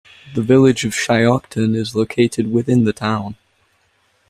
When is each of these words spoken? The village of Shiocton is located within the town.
The 0.33 0.41
village 0.41 0.83
of 0.83 0.93
Shiocton 0.95 1.75
is 1.75 1.93
located 1.95 2.51
within 2.51 2.85
the 2.85 2.91
town. 2.91 3.35